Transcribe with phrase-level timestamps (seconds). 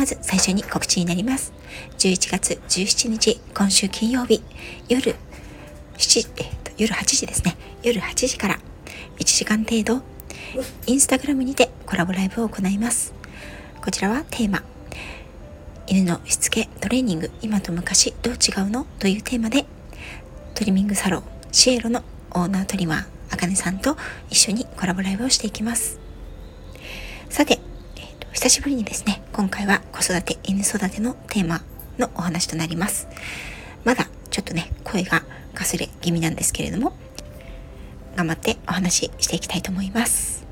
[0.00, 1.52] まず最初に告知になります。
[1.98, 4.42] 11月17日、今週金曜日、
[4.88, 5.14] 夜
[5.98, 7.54] 7、えー、と夜8時ですね。
[7.82, 8.58] 夜8時から
[9.18, 10.00] 1時間程度、
[10.86, 13.12] インスタグラムにてコラボライブを行います。
[13.84, 14.62] こちらはテーマ、
[15.86, 18.86] 犬のしつけトレーニング、今と昔どう違うの？
[19.00, 19.66] というテーマで、
[20.54, 23.98] トリミングサロンシエロのオーナートリマー、あかねさんと
[24.30, 26.00] 一緒にコラボライブをしていきます。
[27.28, 27.58] さて、
[27.96, 31.62] えっと久しぶりにですね、今回は子育て、犬育てのテーマ
[31.96, 33.08] のお話となります。
[33.84, 35.22] まだちょっとね、声が
[35.54, 36.92] かすれ気味なんですけれども、
[38.16, 40.44] 頑張ってお話ししていきたいと思います。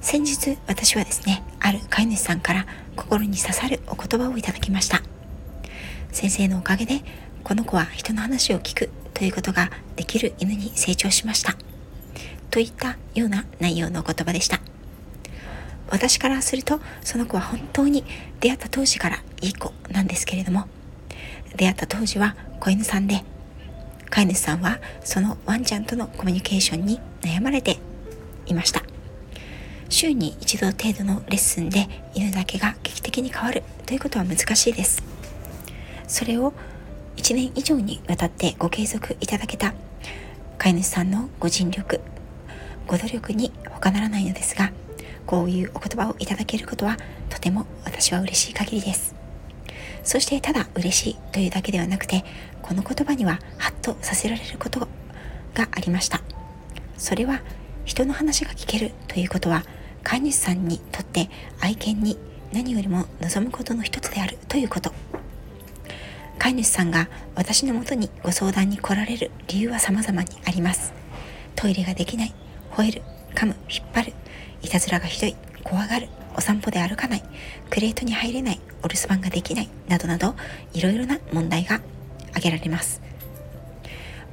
[0.00, 5.02] 先日私はですね、ある飼い主さんから心に刺さるお言葉をいただきました。
[6.10, 7.02] 先生のおかげで、
[7.42, 11.58] この子は人の話を聞くということができる犬に成長しました。
[12.50, 14.62] といったような内容のお言葉でした。
[15.94, 18.04] 私からするとその子は本当に
[18.40, 20.66] 出会った当時からいい子なんですけれども
[21.56, 23.22] 出会った当時は子犬さんで
[24.10, 27.78] 飼い主さんはそのワンちゃんとのコミュニケーションに悩まれて
[28.46, 28.82] いました。
[29.88, 35.02] 週に一度程度のレッスンで犬だけが劇的に変わるということは難しいです。
[36.08, 36.52] それを
[37.16, 39.74] 1年以上にわたってご継続いただけた
[40.58, 42.00] 飼い主さんのご尽力
[42.86, 44.72] ご努力に他ならないのですが
[45.26, 46.96] こういうお言葉をいただけることは
[47.28, 49.14] とても私は嬉しい限りです。
[50.02, 52.24] そしてただ嬉しいというだけではなくて
[52.62, 54.88] この言葉にはハッとさせられることが
[55.70, 56.20] ありました。
[56.96, 57.42] それは
[57.84, 59.64] 人の話が聞けるということは
[60.02, 61.30] 飼い主さんにとって
[61.60, 62.18] 愛犬に
[62.52, 64.92] 何よりも望むことの一つであるということ。
[66.38, 70.92] 飼い主さんが私のもとにご相談に来られる理由は様々にあります。
[71.56, 72.34] トイレができない
[72.72, 73.02] 吠える
[73.34, 74.12] 噛む引っ張る。
[74.62, 77.22] いたずらがひどい、怖がる、お散歩で歩かない、
[77.70, 80.34] クレートに入れない、お留守番ができない、などなど、
[80.72, 81.80] いろいろな問題が
[82.30, 83.00] 挙げられます。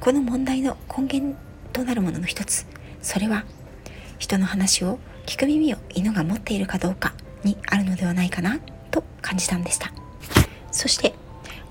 [0.00, 1.38] この問題の根源
[1.72, 2.66] となるものの一つ、
[3.02, 3.44] それは、
[4.18, 7.14] 人の話を聞く耳を犬が持っているかどうか
[7.44, 8.58] にあるのではないかな、
[8.90, 9.92] と感じたんでした。
[10.70, 11.14] そして、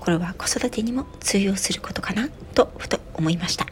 [0.00, 3.66] これは子育てにも通用することかな、とふと思いました。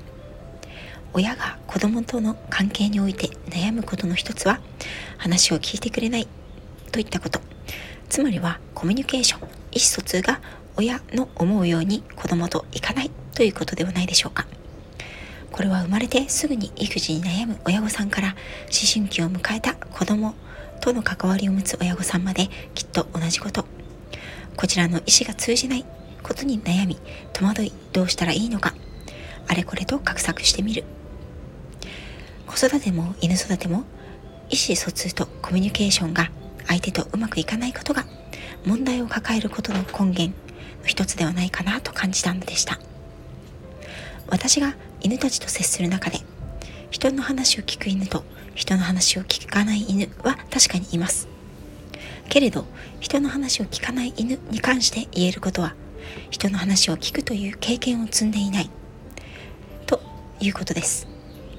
[1.13, 4.61] 親が子供との関係において悩むことの一つは
[5.19, 6.29] 話を聞いてくれない
[6.93, 7.41] といったこと。
[8.09, 10.41] つまりはコミュニケーション意思疎通が
[10.77, 14.47] 親の思うように子供といかないということではないでしょうか。
[15.53, 18.37] これは生まれてすぐに育児に悩む親御さんから思
[18.93, 20.35] 春期を迎えた子供
[20.81, 23.65] との関わりを持つ親御さんまできっと同じこと。
[24.57, 25.85] こちらの意思が通じない
[26.23, 26.99] ことに悩み
[27.33, 28.75] 戸惑いどうしたらいいのか
[29.49, 30.85] あれこれと画策してみる。
[32.51, 33.85] 子育ても犬育ても
[34.51, 36.31] 意思疎通とコミュニケーションが
[36.67, 38.05] 相手とうまくいかないことが
[38.67, 40.25] 問題を抱えることの根源
[40.81, 42.79] の一つではないかなと感じたのでした。
[44.29, 46.19] 私が犬たちと接する中で
[46.91, 48.25] 人の話を聞く犬と
[48.55, 51.29] 人の話を聞かない犬は確かにいます。
[52.29, 52.67] けれど
[53.01, 55.75] 人の話を聞かない犬に関して言えることは
[56.31, 58.71] 人の話を聞くという経験を積んでいない。
[59.87, 60.01] と
[60.41, 61.07] いうことです。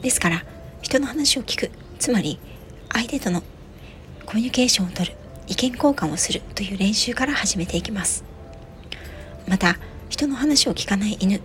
[0.02, 0.44] ですから
[0.82, 1.72] 人の話を聞く。
[2.00, 2.40] つまり
[2.92, 3.44] 相手との
[4.26, 5.14] コミュニケーションをとる
[5.48, 8.24] 意見交換をするという練習から始めていきます。
[9.48, 9.78] また
[10.10, 11.42] 人の話を聞かない犬。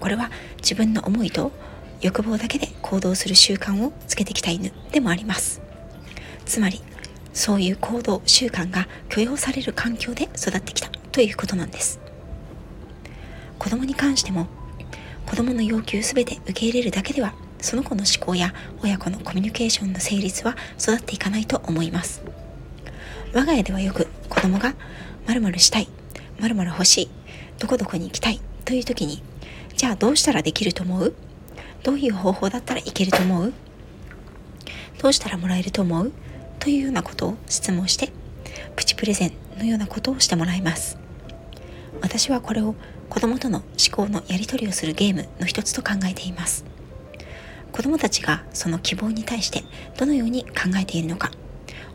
[0.00, 1.52] これは自分の思いと
[2.00, 5.62] 欲望だけで行動する習慣をつけてきた犬でもあります。
[6.44, 6.82] つまり
[7.32, 12.00] そういう行動習慣が許容される環境で育ってきたということなんです。
[13.58, 14.48] 子供に関しても
[15.26, 22.22] 子供の要求すべて受け入れるだけではその子の思考や親子のコミュニケーションの成立は育っていかないと思います。
[23.32, 24.74] 我が家ではよく子供が
[25.26, 25.88] 〇〇したい、
[26.40, 27.10] 〇〇欲しい、
[27.58, 29.22] どこどこに行きたいという時に、
[29.76, 31.14] じゃあどうしたらできると思う？
[31.82, 33.52] どういう方法だったらいけると思う？
[35.00, 36.12] どうしたらもらえると思う？
[36.58, 38.12] というようなことを質問して、
[38.76, 40.98] プチプレゼンのようなことをしてもらいます。
[42.02, 42.74] 私はこれを
[43.08, 46.64] 子供との思考のやり取りをするゲームの一つと考えています。
[47.72, 49.64] 子供たちがその希望に対して
[49.98, 51.30] どのように考えているのか。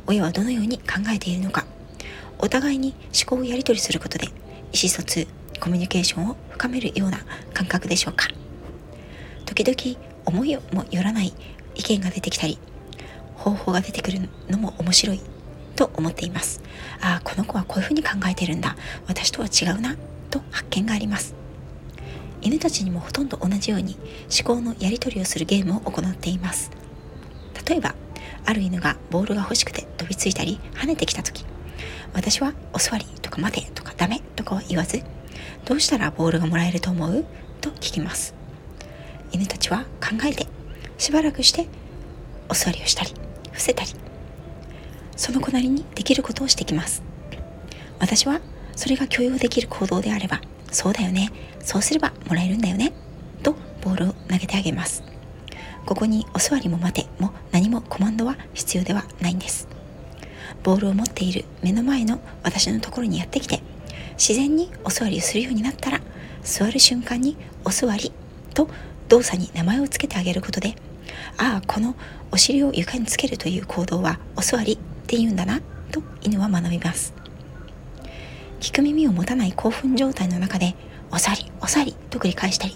[0.07, 1.65] 親はどのように考えているのか。
[2.39, 4.29] お互いに思考をやり取りすることで意
[4.83, 5.27] 思疎通
[5.59, 7.19] コミュニケーションを深めるような
[7.53, 8.27] 感覚でしょうか。
[9.45, 11.33] 時々思いもよらない
[11.75, 12.59] 意見が出てきたり
[13.35, 15.21] 方法が出てくるのも面白い
[15.75, 16.61] と思っています。
[17.01, 18.75] ああこの子はこういうふうに考えてるんだ。
[19.07, 19.95] 私とは違うな
[20.29, 21.36] と発見があります。
[22.41, 26.71] 犬たちにもほとんど同じように思考のやり取りをするゲームを行っています。
[27.67, 27.95] 例えば
[28.45, 31.45] ある犬がボールが欲しくて飛びついたり跳ねてきた時
[32.13, 35.03] 私は「お座り」とか「待て」とか「ダメ」とかは言わず
[35.65, 37.25] 「どうしたらボールがもらえると思う?」
[37.59, 38.33] と聞きます。
[39.33, 40.47] 犬たちは考えて
[40.97, 41.67] しばらくして
[42.47, 43.11] お座りをしたり
[43.51, 43.89] 伏せたり
[45.17, 47.03] その子なりにできることをしてきます。
[47.99, 48.39] 私は
[48.75, 50.39] それが許容できる行動であれば
[50.71, 51.31] そうだよね。
[51.59, 52.93] そうすればもらえるんだよね。
[53.43, 55.03] とボールを投げてあげます。
[55.85, 57.09] ここにお座りも待て。
[57.19, 59.67] も何もコマンドは必要ではないんです。
[60.63, 63.61] ボールを持っている目の前の私のところにやってきて
[64.17, 66.01] 自然にお座りをするようになったら
[66.43, 68.11] 座る瞬間にお座り
[68.53, 68.67] と
[69.09, 70.75] 動作に名前を付けてあげることで
[71.37, 71.95] ああこの
[72.31, 74.77] お尻を床につけるという行動はお座りっ
[75.07, 75.61] て言うんだな
[75.91, 77.13] と犬は学びます。
[78.59, 80.75] 聞く耳を持たない興奮状態の中で
[81.11, 82.75] おさりおさりと繰り返したり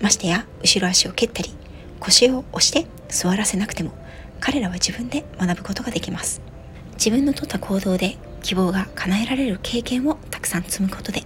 [0.00, 1.50] ましてや後ろ足を蹴ったり
[1.98, 3.92] 腰を押して座らせなくても
[4.40, 6.42] 彼らは自分で学ぶことができます。
[6.94, 11.22] 自分の取った行動で希望が叶えられる経験をたくさん積むことで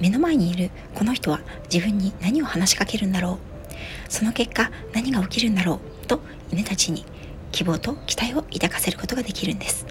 [0.00, 1.40] 目の前にいるこの人は
[1.72, 4.10] 自分に何を話しかけるんだろう。
[4.10, 6.20] その結果何が起きるんだろうと
[6.52, 7.04] 犬たちに
[7.52, 9.86] 希望と期待を抱かせることができるんです。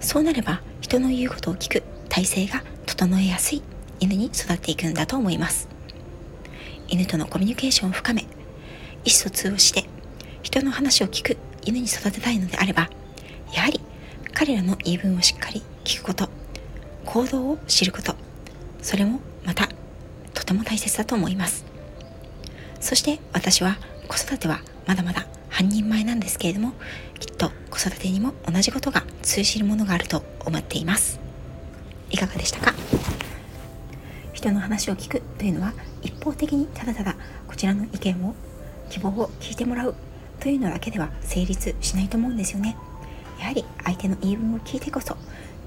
[0.00, 3.62] そうなれば人の言うことを聞く体制が整えやすい
[3.98, 5.66] 犬に育っていくんだと思います。
[6.88, 9.88] 犬とのコミュニケーションを深め意思疎通をして
[10.42, 12.90] 人の話を聞く犬に育てたいのであれば
[13.54, 13.80] やはり
[14.34, 16.28] 彼らの言い分をしっかり聞くこと
[17.06, 18.14] 行動を知ること
[18.82, 19.70] それもまた
[20.34, 21.64] とても大切だと思います。
[22.78, 26.74] そして私は子育てはまだまだ半人前なんですけれども
[27.18, 31.31] きっと子育てにも同じことが通じるものがあると思っています。
[32.12, 32.74] いかがでしたか？
[34.32, 35.72] 人の話を聞くというのは
[36.02, 37.16] 一方的にただただ
[37.48, 38.34] こちらの意見を
[38.90, 39.94] 希望を聞いてもらう
[40.40, 42.76] というのだけでは成立しないと思うんですよね。
[43.40, 45.16] やはり相手の言い分を聞いてこそ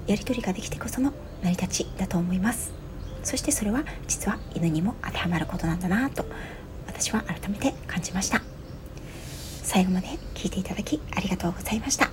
[0.08, 2.72] やり取りができてこその成り立ちだと思います。
[3.24, 6.26] そしてそれは実は犬にも当てはまることなんだなと
[6.86, 8.42] 私は改めて感じました。
[9.64, 12.10] 最後まで聞いていただきありがとうございました。